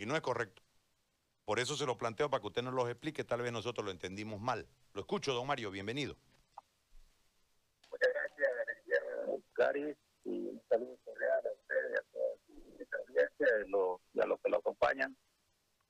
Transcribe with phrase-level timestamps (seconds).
[0.00, 0.62] Y no es correcto.
[1.44, 3.90] Por eso se lo planteo para que usted nos lo explique, tal vez nosotros lo
[3.90, 4.66] entendimos mal.
[4.94, 6.16] Lo escucho, don Mario, bienvenido.
[7.90, 8.50] Muchas gracias,
[9.54, 9.94] Gary,
[10.24, 13.46] y un saludo cordial a ustedes a toda su audiencia
[14.14, 15.14] y a los que lo acompañan.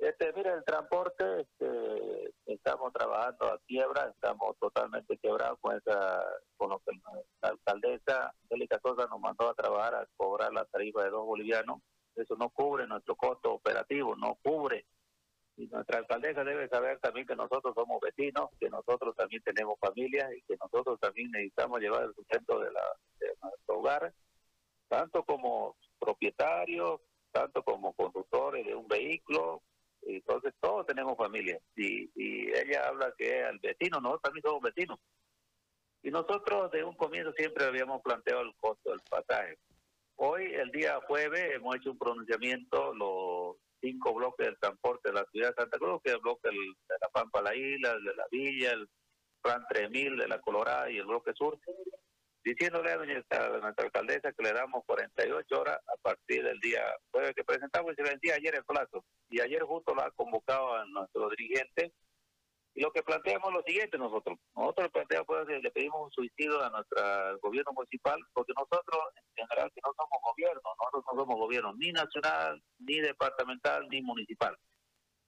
[0.01, 6.24] Este, mire, el transporte, este, estamos trabajando a quiebra, estamos totalmente quebrados con esa,
[6.56, 6.99] con lo que
[7.42, 11.81] la alcaldesa Angélica Sosa nos mandó a trabajar a cobrar la tarifa de dos bolivianos.
[12.17, 14.85] Eso no cubre nuestro costo operativo, no cubre.
[15.56, 20.28] Y nuestra alcaldesa debe saber también que nosotros somos vecinos, que nosotros también tenemos familia
[20.34, 22.83] y que nosotros también necesitamos llevar el sustento de, la,
[23.19, 24.14] de nuestro hogar,
[24.88, 27.00] tanto como propietarios,
[27.30, 29.62] tanto como conductores de un vehículo,
[30.02, 31.58] entonces todos tenemos familia.
[31.77, 34.98] Y, y ella habla que al vecino, nosotros también somos vecinos.
[36.02, 39.58] Y nosotros de un comienzo siempre habíamos planteado el costo del pasaje.
[40.23, 45.24] Hoy, el día jueves, hemos hecho un pronunciamiento, los cinco bloques del transporte de la
[45.33, 48.14] ciudad de Santa Cruz, que es el bloque de la Pampa La Isla, el de
[48.14, 48.86] la Villa, el
[49.41, 51.59] Plan 3000 de la Colorada y el bloque sur,
[52.44, 57.42] diciéndole a, nuestra alcaldesa que le damos 48 horas a partir del día jueves que
[57.42, 59.03] presentamos y se vencía ayer el plazo.
[59.31, 61.94] Y ayer justo lo ha convocado a nuestro dirigente.
[62.74, 64.38] Y lo que planteamos es lo siguiente nosotros.
[64.54, 69.00] Nosotros planteamos, pues, le pedimos un suicidio a nuestro gobierno municipal, porque nosotros,
[69.36, 74.02] en general, que no somos gobierno, nosotros no somos gobierno ni nacional, ni departamental, ni
[74.02, 74.56] municipal.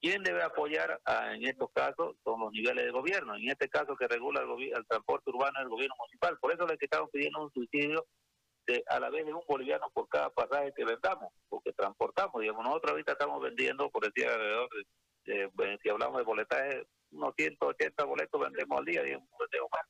[0.03, 1.01] ¿Quién debe apoyar
[1.33, 2.17] en estos casos?
[2.25, 3.37] Son los niveles de gobierno.
[3.37, 6.37] En este caso que regula el, transporte urbano es el gobierno municipal.
[6.41, 8.05] Por eso le estamos pidiendo un suicidio
[8.67, 12.41] de, a la vez de un boliviano por cada pasaje que vendamos, porque transportamos.
[12.41, 14.69] Digamos, nosotros ahorita estamos vendiendo, por decir alrededor,
[15.25, 19.87] de, si hablamos de boletaje, unos 180 boletos vendemos al día, vendemos más.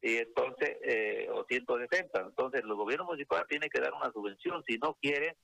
[0.00, 2.20] Y entonces, eh, o 160.
[2.20, 4.62] Entonces, el gobierno municipal tiene que dar una subvención.
[4.66, 5.36] Si no quiere,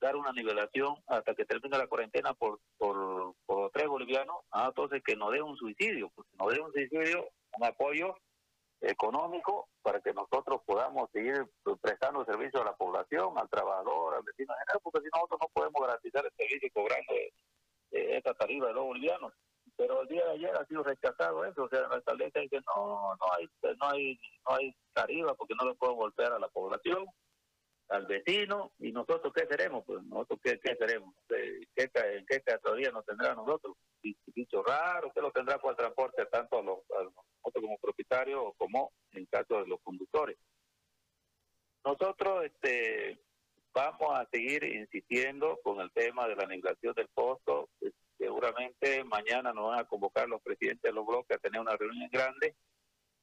[0.00, 5.02] dar una nivelación hasta que termine la cuarentena por, por, por tres bolivianos, ah, entonces
[5.02, 8.14] que nos dé un suicidio, porque nos dé un suicidio, un apoyo
[8.82, 11.46] económico para que nosotros podamos seguir
[11.80, 15.48] prestando servicio a la población, al trabajador, al vecino en general, porque si nosotros no
[15.54, 17.14] podemos garantizar el servicio cobrando
[17.90, 19.32] esta tarifa de dos bolivianos.
[19.76, 23.14] Pero el día de ayer ha sido rechazado eso, o sea, la alcaldesa dice no,
[23.14, 27.06] no hay, no hay, no hay tarifa porque no le puedo golpear a la población
[27.88, 32.90] al vecino y nosotros qué seremos pues nosotros qué, qué seremos ¿Qué, en qué categoría
[32.90, 37.62] nos tendrá nosotros dicho raro qué lo tendrá por el transporte tanto a los, nosotros
[37.62, 40.36] como propietarios como en caso de los conductores
[41.84, 43.20] nosotros este
[43.72, 47.65] vamos a seguir insistiendo con el tema de la negociación del costo
[49.04, 52.54] mañana nos van a convocar los presidentes de los bloques a tener una reunión grande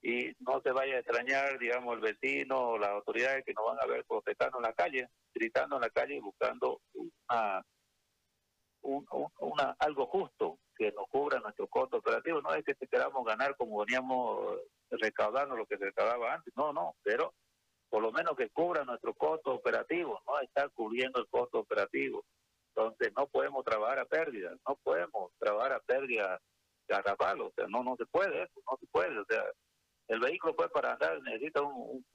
[0.02, 3.78] y no se vaya a extrañar, digamos, el vecino o las autoridades que nos van
[3.82, 7.66] a ver protestando en la calle, gritando en la calle y buscando una,
[9.40, 12.42] una algo justo que nos cubra nuestro costo operativo.
[12.42, 14.60] No es que queramos ganar como veníamos
[14.92, 17.34] recaudando lo que se recaudaba antes, no, no, pero
[17.90, 22.26] por lo menos que cubra nuestro costo operativo, no está cubriendo el costo operativo.
[22.76, 26.42] Entonces no podemos trabajar a pérdida, no podemos trabajar a pérdida
[26.88, 29.44] garrafal, o sea, no, no se puede, no se puede, o sea,
[30.08, 32.06] el vehículo pues para andar necesita un,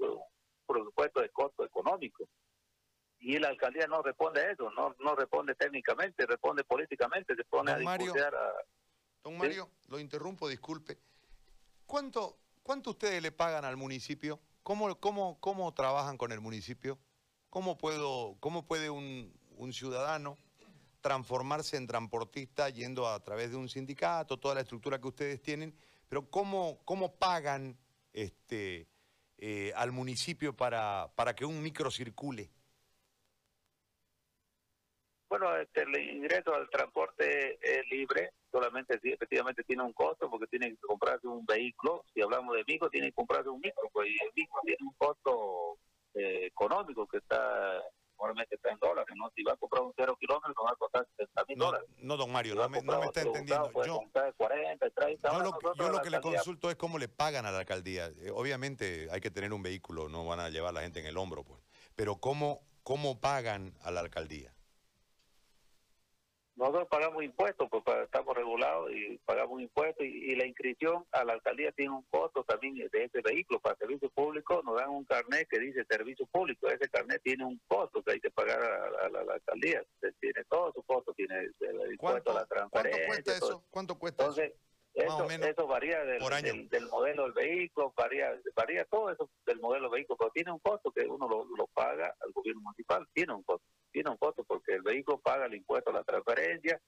[0.67, 2.29] presupuesto de costo económico
[3.21, 7.73] y la alcaldía no responde a eso, no no responde técnicamente, responde políticamente, se pone
[7.73, 8.13] a Mario,
[9.23, 10.99] Don Mario, lo interrumpo, disculpe.
[11.87, 14.41] ¿Cuánto cuánto ustedes le pagan al municipio?
[14.63, 16.99] ¿Cómo cómo cómo trabajan con el municipio?
[17.49, 20.37] ¿Cómo puedo cómo puede un, un ciudadano
[21.01, 25.75] transformarse en transportista yendo a través de un sindicato, toda la estructura que ustedes tienen,
[26.09, 27.77] pero ¿cómo, cómo pagan
[28.13, 28.89] este,
[29.37, 32.51] eh, al municipio para, para que un micro circule?
[35.29, 40.47] Bueno, este, el ingreso al transporte es libre, solamente si efectivamente tiene un costo porque
[40.47, 42.05] tiene que comprarse un vehículo.
[42.15, 45.79] Si hablamos de micro, tiene que comprarse un micro, pues el micro tiene un costo
[46.15, 47.83] eh, económico que está
[48.19, 49.31] normalmente está en dólares, ¿no?
[49.35, 51.89] Si va a comprar un cero kilómetro, va a costar 70 mil dólares.
[51.99, 53.71] No, don Mario, no me, no me, está entendiendo.
[53.85, 54.01] Yo,
[54.37, 57.59] 40, 30, yo lo, yo lo que le consulto es cómo le pagan a la
[57.59, 58.09] alcaldía.
[58.19, 61.07] Eh, obviamente hay que tener un vehículo, no van a llevar a la gente en
[61.07, 61.63] el hombro, pues.
[61.95, 64.55] Pero ¿cómo, cómo pagan a la alcaldía?
[66.59, 71.71] Nosotros pagamos impuestos, pues estamos regulados y pagamos impuestos y, la inscripción a la alcaldía
[71.71, 73.61] tiene un costo también de ese vehículo.
[73.61, 76.67] Para servicio público nos dan un carnet que dice servicio público.
[76.67, 79.85] Ese carnet tiene un costo que hay que pagar a, la, alcaldía.
[80.19, 83.07] Tiene todo su costo, tiene el impuesto a la transferencia.
[83.07, 83.65] ¿Cuánto cuesta eso?
[83.71, 84.53] ¿Cuánto cuesta Entonces,
[84.95, 85.29] eso?
[85.29, 90.17] Eso, varía del, del, modelo del vehículo, varía, varía todo eso del modelo del vehículo,
[90.17, 93.65] pero tiene un costo que uno lo, lo paga al gobierno municipal, tiene un costo.
[93.91, 96.81] Tiene un costo porque el vehículo paga el impuesto a la transferencia,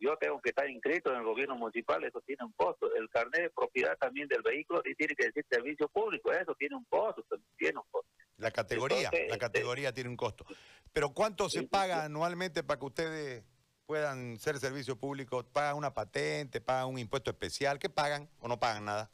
[0.00, 2.94] yo tengo que estar inscrito en el gobierno municipal, eso tiene un costo.
[2.94, 6.76] El carnet de propiedad también del vehículo y tiene que decir servicio público, eso tiene
[6.76, 7.24] un costo,
[7.56, 8.08] tiene un costo.
[8.36, 10.46] La categoría, la este, categoría tiene un costo.
[10.92, 13.44] Pero ¿cuánto se paga anualmente para que ustedes
[13.86, 15.42] puedan ser servicio público?
[15.44, 17.80] ¿Pagan una patente, pagan un impuesto especial?
[17.80, 19.10] ¿Qué pagan o no pagan nada?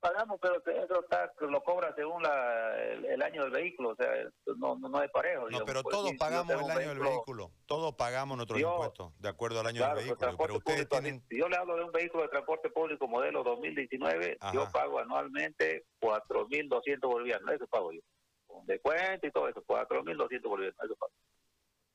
[0.00, 4.10] Pagamos, pero eso está, lo cobra según la, el, año del vehículo, o sea,
[4.56, 5.48] no, no, es parejo.
[5.50, 9.60] No, pero pues, todos pagamos el año del vehículo, todos pagamos nuestros impuestos de acuerdo
[9.60, 10.36] al año del vehículo.
[10.38, 11.22] Pero ustedes tienen...
[11.28, 15.84] Si yo le hablo de un vehículo de transporte público modelo 2019, yo pago anualmente
[16.00, 18.00] 4.200 bolivianos, eso pago yo.
[18.46, 21.12] Con descuento y todo eso, 4.200 bolivianos, eso pago.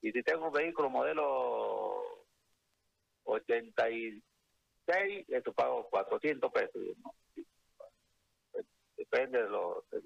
[0.01, 2.01] Y si tengo un vehículo modelo
[3.23, 6.81] 86, eso pago 400 pesos.
[7.03, 7.11] ¿no?
[9.09, 9.39] Depende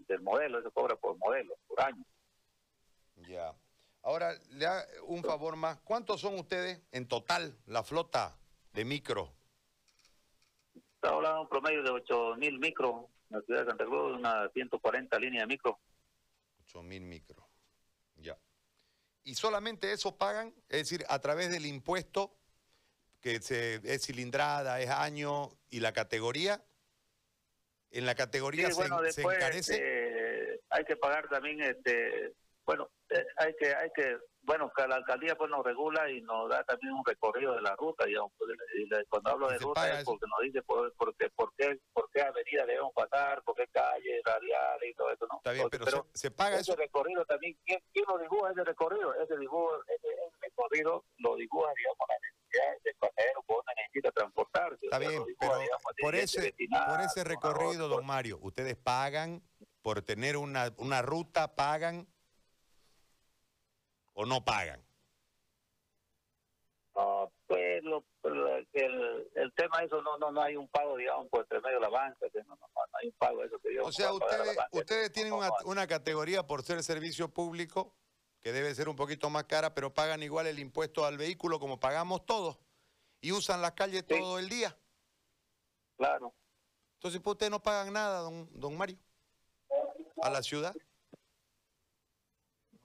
[0.07, 2.03] del modelo, se cobra por modelo, por año.
[3.27, 3.53] Ya.
[4.01, 5.79] Ahora, le hago un favor más.
[5.81, 8.37] ¿Cuántos son ustedes en total, la flota
[8.73, 9.33] de micro?
[10.95, 14.49] Estamos hablando de un promedio de 8.000 micro en la ciudad de Santa Cruz, una
[14.49, 15.79] 140 líneas de micro.
[16.67, 17.47] 8.000 micro,
[18.15, 18.37] ya.
[19.23, 20.53] ¿Y solamente eso pagan?
[20.69, 22.35] Es decir, a través del impuesto,
[23.21, 26.63] que se, es cilindrada, es año y la categoría,
[27.91, 29.73] en la categoría se, encarece.
[29.73, 32.33] Este, hay que pagar también, este,
[32.65, 34.17] bueno, eh, hay que, hay que,
[34.49, 37.75] bueno, que la alcaldía pues nos regula y nos da también un recorrido de la
[37.75, 38.49] ruta, digamos, pues,
[39.07, 42.23] cuando hablo de ruta es porque nos dice por, por, qué, por, qué, por qué
[42.23, 45.37] avenida debemos pasar, por qué calle, radial y todo eso, ¿no?
[45.37, 49.13] Está bien, pero, se, paga ese recorrido también, ¿quién, ¿quién, lo dibuja ese recorrido?
[49.21, 50.07] Ese dibujo, ese,
[50.41, 54.79] recorrido lo dibuja, digamos, la necesidad del pasajero, pues necesita transportarse.
[54.81, 55.59] Está bien, pero
[56.01, 56.55] por ese,
[56.87, 59.43] por ese recorrido, don Mario, ustedes pagan
[59.83, 62.07] por tener una, una ruta, pagan
[64.19, 64.85] o no pagan?
[66.93, 67.81] No, pues
[68.73, 71.83] el, el tema eso no, no no hay un pago digamos por entre medio de
[71.83, 75.31] la banca no, no, no hay un pago eso que o sea ustedes ustedes tienen
[75.31, 77.95] una, una categoría por ser servicio público
[78.41, 81.79] que debe ser un poquito más cara pero pagan igual el impuesto al vehículo como
[81.79, 82.59] pagamos todos
[83.21, 84.77] y usan las calles todo el día.
[85.97, 86.33] Claro.
[86.95, 88.97] Entonces pues ustedes no pagan nada don don Mario
[90.21, 90.75] a la ciudad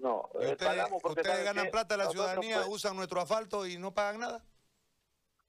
[0.04, 4.44] no, eh, ustedes, ganan plata la ciudadanía, pues usan nuestro asfalto y no pagan nada.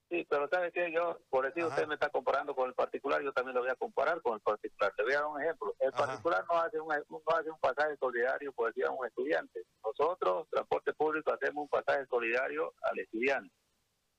[0.10, 0.94] Sí, pero ¿sabe qué?
[0.94, 3.75] Yo, por decir, usted me está comparando con el particular, yo también lo voy a
[3.75, 4.94] comparar con el particular.
[4.98, 5.75] Le voy a dar un ejemplo.
[5.78, 9.66] El particular no hace, un, no hace un pasaje solidario, por decir, a un estudiante.
[9.84, 13.54] Nosotros, transporte público, hacemos un pasaje solidario al estudiante,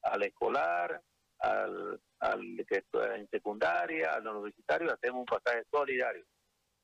[0.02, 1.00] al escolar,
[1.38, 2.84] al, al que
[3.14, 6.26] en secundaria, al universitario, hacemos un pasaje solidario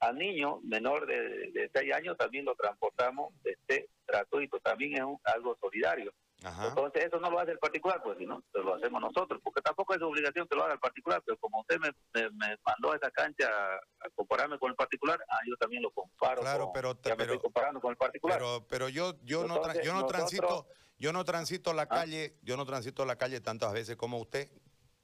[0.02, 5.56] al niño menor de, de 6 años también lo transportamos este gratuito, también es algo
[5.60, 6.12] solidario.
[6.44, 9.94] Entonces eso no lo hace el particular, pues si no, lo hacemos nosotros, porque tampoco
[9.94, 13.12] es obligación que lo haga el particular, pero como usted me, me, mandó a esa
[13.12, 16.40] cancha a, compararme con el particular, ah, yo también lo comparo.
[16.40, 18.38] Claro, pero, ya me estoy comparando con el particular.
[18.38, 20.66] Pero, pero yo, yo no, yo no transito,
[20.98, 21.88] yo no transito la ah.
[21.88, 24.50] calle, yo no transito la calle tantas veces como usted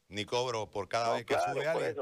[0.08, 1.96] ni cobro por cada vez que sube alguien.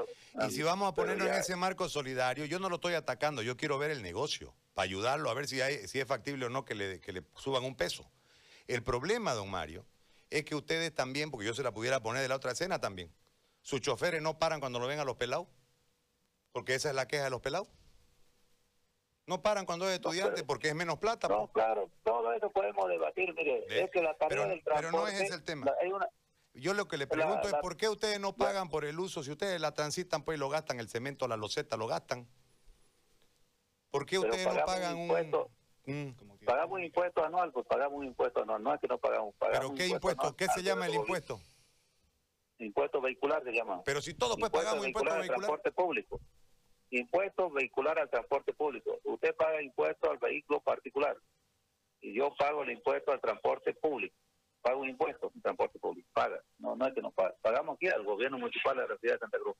[0.47, 3.57] Y si vamos a ponernos en ese marco solidario, yo no lo estoy atacando, yo
[3.57, 6.65] quiero ver el negocio, para ayudarlo a ver si, hay, si es factible o no
[6.65, 8.09] que le, que le suban un peso.
[8.69, 9.85] El problema, don Mario,
[10.31, 13.13] es que ustedes también, porque yo se la pudiera poner de la otra escena también,
[13.63, 15.49] sus choferes no paran cuando lo ven a los pelados,
[16.53, 17.69] porque esa es la queja de los pelados.
[19.27, 21.27] No paran cuando es estudiante porque es menos plata.
[21.27, 24.89] No, claro, todo eso podemos debatir, mire, es que la tarea del transporte...
[24.89, 25.67] Pero no es ese el tema.
[26.57, 29.31] Yo lo que le pregunto es por qué ustedes no pagan por el uso, si
[29.31, 32.27] ustedes la transitan pues lo gastan, el cemento, la loseta lo gastan.
[33.91, 35.47] ¿Por qué ustedes no pagan un...
[35.85, 36.45] Mm.
[36.45, 39.35] Pagamos un impuesto anual, pues pagamos un impuesto anual, no es que no pagamos.
[39.39, 40.35] ¿Pero qué impuesto?
[40.35, 41.41] ¿Qué se llama el impuesto?
[42.59, 43.83] Impuesto vehicular se llama.
[43.85, 45.21] Pero si todos pues pagamos impuesto vehicular.
[45.21, 46.21] Al transporte público.
[46.91, 48.99] Impuesto vehicular al transporte público.
[49.05, 51.17] Usted paga impuesto al vehículo particular
[52.01, 54.17] y yo pago el impuesto al transporte público
[54.67, 57.37] paga un impuesto en transporte público, paga, no, no es que no paga.
[57.41, 59.57] Pagamos aquí al gobierno municipal de la ciudad de Santa Cruz.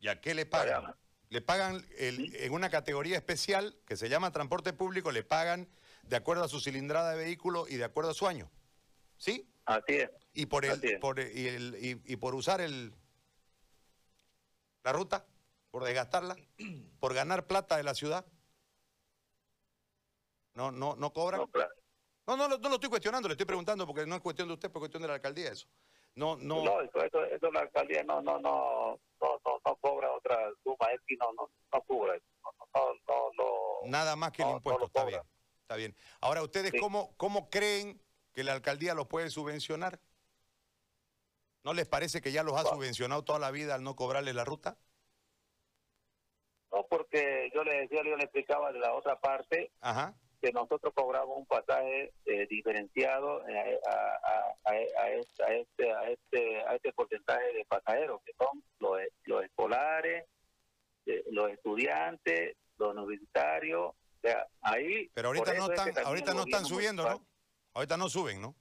[0.00, 0.94] ¿Y a qué le pagan?
[1.28, 5.68] Le pagan en una categoría especial que se llama transporte público, le pagan
[6.04, 8.50] de acuerdo a su cilindrada de vehículo y de acuerdo a su año.
[9.18, 9.52] ¿Sí?
[9.66, 10.10] Así es.
[10.32, 11.76] Y por el, por y, el
[12.06, 12.94] y, por usar el
[14.82, 15.26] la ruta,
[15.70, 16.36] por desgastarla,
[17.00, 18.24] por ganar plata de la ciudad.
[20.54, 21.42] No, no, no cobran.
[21.42, 21.74] No, claro.
[22.28, 24.68] No, no, no, lo estoy cuestionando, le estoy preguntando porque no es cuestión de usted,
[24.68, 25.66] es cuestión de la alcaldía eso.
[26.14, 26.62] No, no.
[26.62, 31.16] No, eso, eso, la alcaldía no, no, no, no, no, cobra otra suma, es que
[31.16, 32.20] no, no, no cubre.
[32.74, 35.22] No, no, Nada más que el impuesto, está bien.
[35.62, 35.96] Está bien.
[36.20, 37.98] Ahora, ¿ustedes cómo, cómo creen
[38.34, 39.98] que la alcaldía los puede subvencionar?
[41.64, 44.44] ¿No les parece que ya los ha subvencionado toda la vida al no cobrarles la
[44.44, 44.76] ruta?
[46.72, 49.72] No, porque yo le decía, yo le explicaba de la otra parte
[50.40, 53.80] que nosotros cobramos un pasaje eh, diferenciado eh,
[54.64, 59.44] a, este, a, este, a, este, a este porcentaje de pasajeros, que son los, los
[59.44, 60.26] escolares,
[61.06, 63.90] eh, los estudiantes, los universitarios.
[63.90, 65.10] O sea, ahí.
[65.14, 67.26] Pero ahorita no están, ahorita no están subiendo, ¿no?
[67.74, 68.54] Ahorita no suben, ¿no?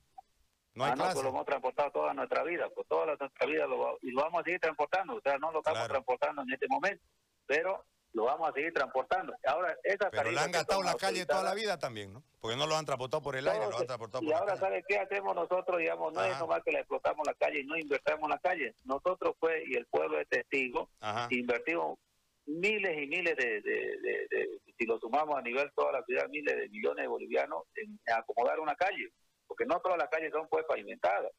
[0.73, 3.97] No hay ah, pues lo hemos transportado toda nuestra vida, pues toda nuestra vida lo,
[4.03, 7.03] y lo vamos a seguir transportando, o sea, no lo estamos transportando en este momento,
[7.47, 7.83] pero
[8.17, 9.31] lo vamos a seguir transportando.
[9.45, 12.23] Ahora, esa Pero le han gastado la calle toda la vida también, ¿no?
[12.41, 14.83] Porque no lo han transportado por el aire, lo han transportado por Y ahora, ¿sabe
[14.87, 15.77] qué hacemos nosotros?
[15.77, 18.73] Digamos, no es nomás que le explotamos la calle y no invertimos la calle.
[18.85, 20.89] Nosotros, fue, y el pueblo es testigo,
[21.29, 21.99] invertimos
[22.47, 26.69] miles y miles de, de, si lo sumamos a nivel toda la ciudad, miles de
[26.69, 29.11] millones de bolivianos en acomodar una calle
[29.47, 31.31] porque no todas las calles son pues pavimentadas.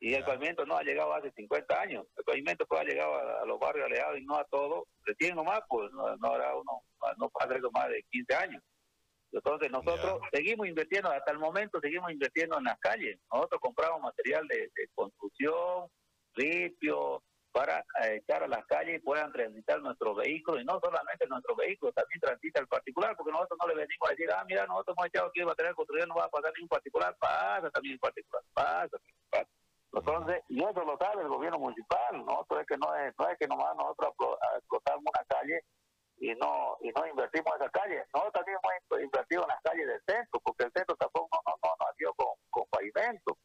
[0.00, 2.06] Y el pavimento no ha llegado hace 50 años.
[2.16, 4.84] El pavimento pues ha llegado a, los barrios alejados y no a todos.
[5.04, 6.82] Recién nomás, pues no, no habrá uno,
[7.16, 8.62] no pasa más de 15 años.
[9.32, 13.18] Entonces nosotros seguimos invirtiendo, hasta el momento seguimos invirtiendo en las calles.
[13.32, 15.88] Nosotros compramos material de, de construcción,
[16.34, 17.22] ripio,
[17.54, 21.56] para eh, echar a las calles y puedan transitar nuestros vehículos, y no solamente nuestros
[21.56, 24.96] vehículos, también transita el particular, porque nosotros no le venimos a decir, ah, mira, nosotros
[24.98, 28.00] hemos echado aquí el material construido, no va a pasar ningún particular, pasa también el
[28.00, 28.98] particular, pasa,
[29.30, 29.48] pasa.
[29.94, 32.44] Entonces, y eso lo sabe el gobierno municipal, ¿no?
[32.60, 34.14] es que no es, no es que nomás nosotros
[34.58, 35.60] explotamos una calle
[36.18, 38.04] y no y no invertimos en esa calle.
[38.12, 41.70] Nosotros también hemos invertido en las calles del centro, porque el centro tampoco no, no,
[41.78, 43.36] no, dio con, con pavimento.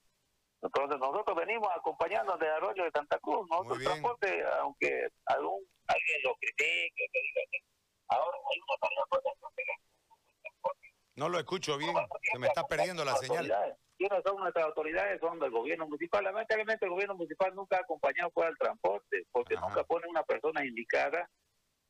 [0.62, 6.36] Entonces nosotros venimos acompañando de Arroyo de Santa Cruz, nosotros transporte, aunque algún alguien lo
[6.36, 7.10] critique,
[8.08, 9.04] ahora hay una tarea
[11.16, 11.96] No lo escucho bien,
[12.32, 13.69] se me está perdiendo la señal.
[14.50, 15.20] ¿Quiénes son nuestras autoridades?
[15.20, 16.24] Son del gobierno municipal.
[16.24, 20.66] Lamentablemente el gobierno municipal nunca ha acompañado por el transporte, porque nunca pone una persona
[20.66, 21.30] indicada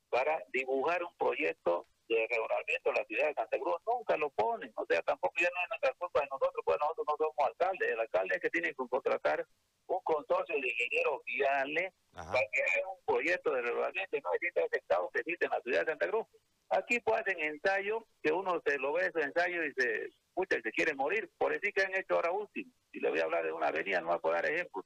[0.09, 4.71] para dibujar un proyecto de regulamiento de la ciudad de Santa Cruz, nunca lo ponen,
[4.75, 7.87] o sea, tampoco ya no es nuestra culpa de nosotros, pues nosotros no somos alcaldes,
[7.87, 9.45] el alcalde es que tiene que contratar
[9.85, 14.65] un consorcio de ingenieros viales para que haga un proyecto de regulamiento y no existe
[14.65, 16.25] ese estado que existe en la ciudad de Santa Cruz.
[16.69, 20.71] Aquí pues hacen ensayo, que uno se lo ve ese ensayo y se, escucha se
[20.71, 23.51] quiere morir, por eso que han hecho ahora último, y le voy a hablar de
[23.51, 24.85] una avenida, no voy a dar ejemplos,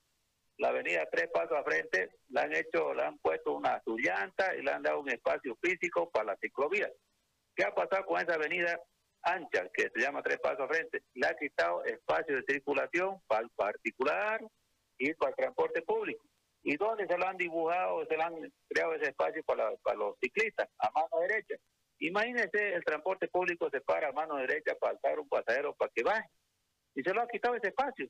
[0.58, 4.62] la avenida tres pasos a frente, la han hecho, le han puesto una llanta y
[4.62, 6.90] le han dado un espacio físico para la ciclovía.
[7.56, 8.80] ¿Qué ha pasado con esa avenida
[9.24, 11.04] ancha, que se llama Tres Pasos Frente?
[11.14, 14.42] Le ha quitado espacio de circulación para el particular
[14.98, 16.24] y para el transporte público.
[16.64, 20.70] ¿Y dónde se lo han dibujado, se lo han creado ese espacio para, los ciclistas?
[20.80, 21.56] A mano derecha.
[22.00, 26.04] Imagínense, el transporte público se para a mano derecha para alzar un pasajero para que
[26.04, 26.30] baje.
[26.96, 28.08] Y se lo ha quitado ese espacio.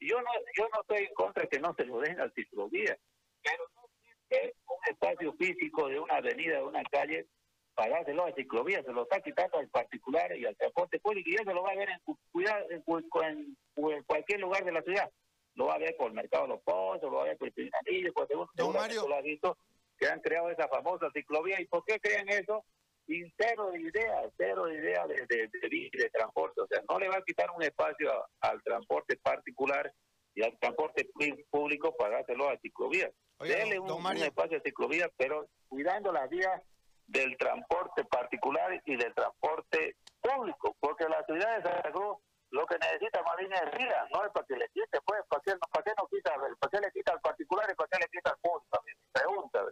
[0.00, 2.96] Yo no, yo no estoy en contra de que no se lo den al ciclovía,
[3.42, 7.26] pero no existe un espacio físico de una avenida, de una calle,
[7.74, 11.54] pagárselo a ciclovía, se lo está quitando al particular y al transporte público y se
[11.54, 15.10] lo va a ver en, en, en, cualquier lugar de la ciudad.
[15.54, 17.48] Lo va a ver por el Mercado de los Pozos, lo va a ver por
[17.48, 19.08] el Pinanillo, por segundo Don Mario.
[19.08, 19.56] Lo ha visto,
[19.98, 21.60] que han creado esa famosa ciclovía.
[21.60, 22.64] ¿Y por qué creen eso?
[23.08, 26.60] Sin cero de idea, cero de idea de, de, de, transporte.
[26.60, 28.12] O sea, no le va a quitar un espacio
[28.42, 29.90] al transporte particular
[30.34, 31.08] y al transporte
[31.48, 33.10] público para dárselo a ciclovía.
[33.40, 36.60] Dele un, un, espacio a ciclovía, pero cuidando las vías
[37.06, 42.18] del transporte particular y del transporte público, porque la ciudad de Santa Cruz
[42.50, 45.42] lo que necesita más bien es vida, no es para que le quite, pues, ¿para
[45.42, 48.08] qué, para qué no quita, para qué le quita al particular y para qué le
[48.08, 48.82] quita al público?
[49.12, 49.64] Pregunta,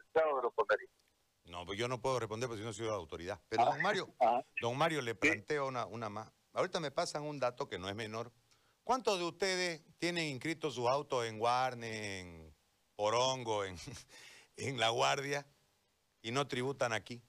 [0.42, 0.88] respondería.
[1.46, 3.40] No, pues yo no puedo responder porque si no soy de autoridad.
[3.48, 4.08] Pero don Mario,
[4.60, 6.30] don Mario le planteo una, una más.
[6.52, 8.32] Ahorita me pasan un dato que no es menor.
[8.82, 12.54] ¿Cuántos de ustedes tienen inscritos sus autos en Guarne, en
[12.94, 13.76] Porongo, en,
[14.56, 15.46] en La Guardia
[16.22, 17.22] y no tributan aquí?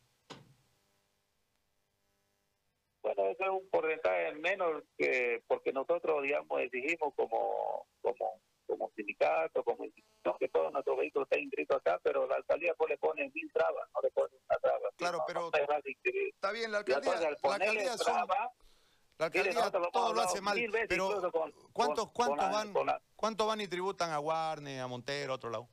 [3.02, 9.64] Bueno, eso es un porcentaje menos que porque nosotros, digamos, exigimos como, como, como sindicato,
[9.64, 13.32] como institución, que todos nuestros vehículos estén inscritos acá, pero la alcaldía pues le pone
[13.34, 14.90] mil trabas, no le pone una traba.
[14.98, 18.28] Claro, pero está bien, la alcaldía, la alcaldía son,
[19.18, 20.58] la alcaldía todo lo hace mal,
[20.88, 21.32] pero
[21.74, 22.74] ¿cuántos, cuántos, van,
[23.16, 25.68] ¿cuántos van y tributan a Guarne, a Montero, a otro lado?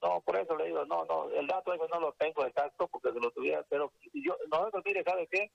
[0.00, 3.10] No, por eso le digo, no, no, el dato eso no lo tengo exacto porque
[3.10, 5.50] se lo tuviera, pero yo, nosotros, mire, ¿sabe qué?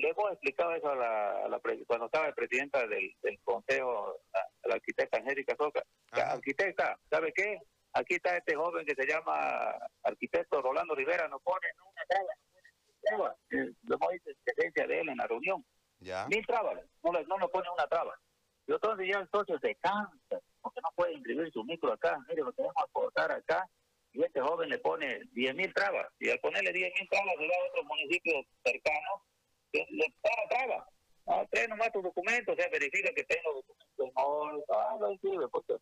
[0.00, 4.16] Le hemos explicado eso a la, cuando estaba el presidente del, del consejo,
[4.64, 5.82] la, arquitecta Angélica Soca.
[6.12, 7.58] Arquitecta, ¿sabe qué?
[7.92, 13.36] Aquí está este joven que se llama arquitecto Rolando Rivera, nos pone una traba,
[13.82, 14.10] lo hemos
[14.44, 15.64] presencia de él en la reunión.
[15.98, 16.26] Ya.
[16.28, 18.18] Mil trabas, no no le pone una traba.
[18.66, 22.18] Y entonces ya el socio se cansa, porque no puede inscribir su micro acá.
[22.28, 23.68] Mire, lo tenemos que aportar acá.
[24.12, 26.06] Y este joven le pone 10 mil trabas.
[26.18, 29.29] Y al ponerle 10 mil trabas, le da a otro municipio cercano, que
[29.72, 30.88] le para trabas.
[31.26, 34.12] No, trae nomás tu documento, o sea, verifica que tenga documentos.
[34.16, 35.76] No, no, no porque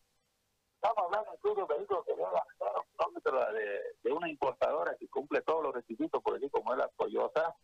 [0.75, 5.41] estamos hablando incluso de vehículos que llevan cero kilómetros de, de una importadora que cumple
[5.41, 7.55] todos los requisitos, por decir, como es la Toyota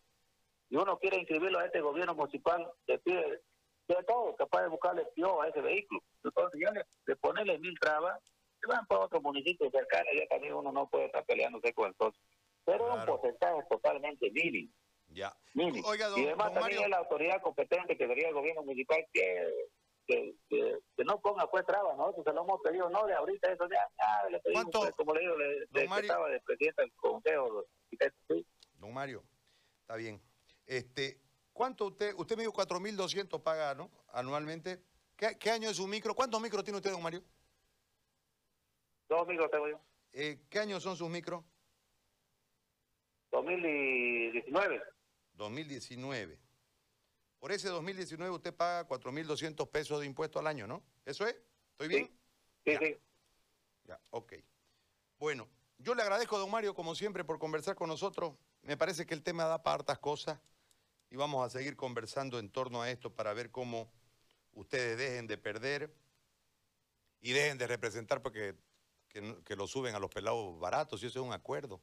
[0.70, 3.42] y uno quiere inscribirlo a este gobierno municipal, le pide
[3.88, 6.02] de todo, capaz de buscarle pio a ese vehículo.
[6.24, 8.20] Entonces ya le, de ponerle mil trabas,
[8.60, 11.96] se van para otro municipio cercano, ya también uno no puede estar peleándose con el
[11.96, 12.20] socio.
[12.66, 14.74] Pero es un porcentaje totalmente mínimo.
[15.16, 15.34] Ya.
[15.54, 15.88] mínimo.
[15.88, 19.06] Oiga, don, y además don también es la autoridad competente que sería el gobierno municipal
[19.14, 19.70] que,
[20.06, 21.98] que, que, que no ponga pues trabas.
[21.98, 25.14] Nosotros se lo hemos pedido, no de ahorita, eso ya, ya le pedimos, pues, como
[25.14, 26.12] le digo, le, Don Mario.
[26.12, 27.66] estaba de presidente del consejo.
[28.28, 28.46] sí.
[28.74, 29.24] don Mario,
[29.82, 30.22] está bien.
[30.66, 31.22] Este,
[31.54, 33.90] ¿cuánto usted, usted me dijo 4.200 paga, ¿no?
[34.10, 34.84] Anualmente.
[35.16, 36.14] ¿Qué, qué año es su micro?
[36.14, 37.24] ¿Cuántos micros tiene usted, don Mario?
[39.08, 39.80] Dos amigos tengo yo.
[40.12, 41.44] Eh, ¿Qué años son sus micros?
[43.32, 44.82] 2019.
[45.36, 46.40] 2019.
[47.40, 50.84] Por ese 2019 usted paga 4.200 pesos de impuesto al año, ¿no?
[51.06, 51.36] ¿Eso es?
[51.72, 52.08] ¿Estoy bien?
[52.66, 52.80] Sí, Ya.
[52.80, 52.98] sí.
[53.86, 54.34] Ya, ok.
[55.20, 58.36] Bueno, yo le agradezco, don Mario, como siempre, por conversar con nosotros.
[58.64, 60.40] Me parece que el tema da para hartas cosas
[61.12, 63.92] y vamos a seguir conversando en torno a esto para ver cómo
[64.54, 65.94] ustedes dejen de perder
[67.22, 68.56] y dejen de representar porque
[69.46, 71.80] que lo suben a los pelados baratos, y eso es un acuerdo,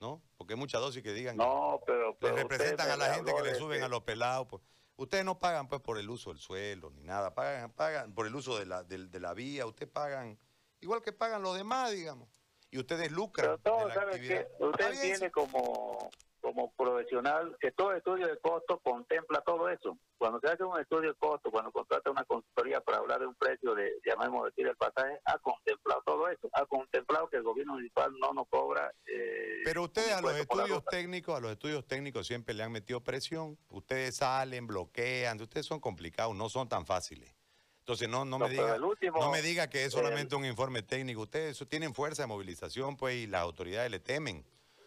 [0.00, 0.22] ¿no?
[0.36, 2.16] Porque hay muchas dosis que digan que No, pero...
[2.18, 4.46] pero representan a la gente que le de suben que- a los pelados.
[4.48, 4.62] Pues.
[4.96, 8.34] Ustedes no pagan pues por el uso del suelo ni nada, pagan, pagan por el
[8.34, 10.38] uso de la, del- de la vía, ustedes pagan
[10.80, 12.28] igual que pagan los demás, digamos.
[12.70, 14.46] Y ustedes lucran Pero de todo, la ¿sabe actividad.
[14.58, 14.64] qué?
[14.64, 16.10] Usted entiende como,
[16.46, 19.98] como profesional que todo estudio de costo contempla todo eso.
[20.16, 23.34] Cuando se hace un estudio de costo, cuando contrata una consultoría para hablar de un
[23.34, 26.48] precio de, llamemos decir, el pasaje, ha contemplado todo eso.
[26.52, 28.92] Ha contemplado que el gobierno municipal no nos cobra...
[29.06, 33.00] eh, Pero ustedes a los estudios técnicos, a los estudios técnicos siempre le han metido
[33.02, 33.58] presión.
[33.70, 37.34] Ustedes salen, bloquean, ustedes son complicados, no son tan fáciles.
[37.80, 40.44] Entonces no, no, me pero diga, último, no me diga que es el- solamente un
[40.44, 41.22] informe técnico.
[41.22, 44.44] Ustedes tienen fuerza de movilización, pues, y las autoridades le temen.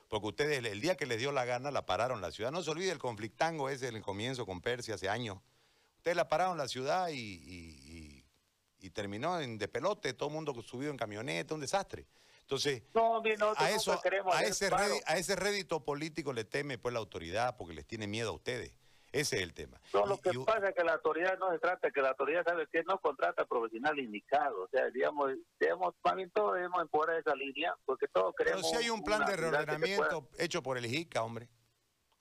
[0.10, 2.52] Porque ustedes, el- el día que les dio la gana, la pararon la ciudad.
[2.52, 5.38] No se olvide el conflictango ese del comienzo con Persia hace años.
[5.98, 8.24] Ustedes la pararon la ciudad y, y-
[8.80, 12.08] y- y terminó en despelote, todo el mundo subido en camioneta, un desastre.
[12.41, 13.22] Entonces, No,
[13.56, 13.91] a eso,
[14.34, 18.08] a ese, rédito, a ese rédito político le teme pues la autoridad porque les tiene
[18.08, 18.74] miedo a ustedes.
[19.12, 19.82] Ese es el tema.
[19.93, 22.43] No, lo que y pasa es que la autoridad no se trata, que la autoridad
[22.45, 24.63] sabe que no contrata profesional indicado.
[24.63, 28.69] O sea, digamos, digamos más bien todos debemos empujar esa línea, porque todos pero queremos.
[28.69, 31.50] si hay un plan de se pueda- reordenamiento hecho por el JICA, hombre.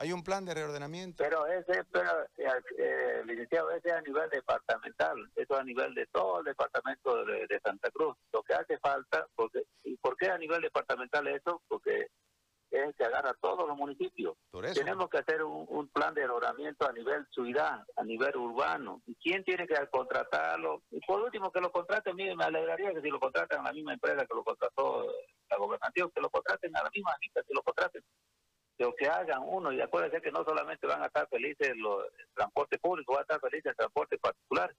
[0.01, 1.25] Hay un plan de reordenamiento.
[1.25, 2.47] Pero ese, pero, eh,
[2.79, 7.47] eh, licenciado, ese es a nivel departamental, eso a nivel de todo el departamento de,
[7.49, 8.17] de Santa Cruz.
[8.33, 11.61] Lo que hace falta, porque ¿y por qué a nivel departamental eso?
[11.67, 12.07] Porque
[12.71, 14.37] es que agarra todos los municipios.
[14.75, 19.03] Tenemos que hacer un, un plan de ordenamiento a nivel ciudad, a nivel urbano.
[19.07, 20.83] ¿Y quién tiene que contratarlo?
[20.91, 23.73] Y por último, que lo contraten, mire, me alegraría que si lo contratan a la
[23.73, 25.07] misma empresa que lo contrató
[25.51, 28.03] la gobernación, que lo contraten a la misma empresa, que lo contraten.
[28.77, 32.29] Pero que hagan uno, y acuérdense que no solamente van a estar felices los el
[32.35, 34.75] transporte público, va a estar feliz el transporte particular.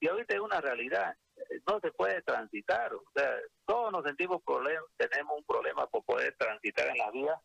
[0.00, 3.36] Y ahorita es una realidad, eh, no se puede transitar, o sea,
[3.66, 7.40] todos nos sentimos problemas, tenemos un problema por poder transitar en la vía,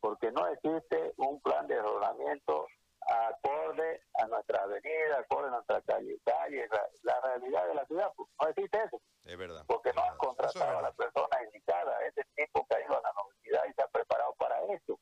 [0.00, 2.66] porque no existe un plan de ordenamiento
[3.02, 8.12] acorde a nuestra avenida, acorde a nuestra calle, calle la, la realidad de la ciudad,
[8.16, 9.64] pues, no existe eso, Es verdad.
[9.66, 10.08] porque es no han.
[10.08, 13.62] Eso es contratado a la persona indicada, ese tipo que ha ido a la universidad
[13.68, 14.98] y se ha preparado para eso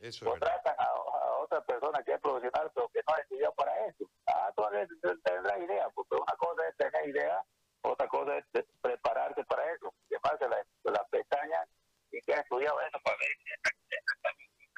[0.00, 0.74] Eso es contratan
[1.42, 4.04] otra persona que es profesional pero que no ha estudiado para eso.
[4.26, 4.88] Ah, entonces
[5.24, 7.44] tendrá idea, porque una cosa es tener idea,
[7.82, 8.44] otra cosa es
[8.80, 11.66] prepararse para eso, llevarse la, la pestaña
[12.10, 14.68] y que ha estudiado eso para ver si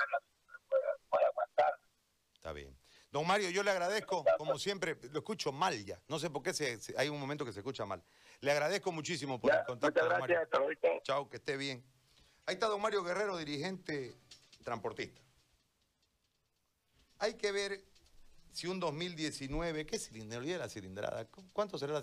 [1.08, 1.74] puede, aguantar.
[2.34, 2.76] Está bien.
[3.10, 6.00] Don Mario, yo le agradezco, como siempre, lo escucho mal ya.
[6.08, 8.02] No sé por qué se- se- hay un momento que se escucha mal.
[8.40, 10.36] Le agradezco muchísimo por Ya, el contacto, muchas don Mario.
[10.36, 10.88] gracias, hasta ahorita.
[11.02, 11.84] Chao, que esté bien.
[12.46, 14.16] Ahí está don Mario Guerrero, dirigente
[14.64, 15.20] transportista.
[17.18, 17.84] Hay que ver
[18.52, 20.58] si un 2019, ¿qué cilindrada?
[20.58, 21.26] La cilindrada.
[21.52, 22.02] ¿Cuánto será la